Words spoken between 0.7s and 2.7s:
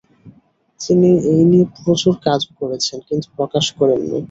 তিনি এই নিয়ে প্রচুর কাজও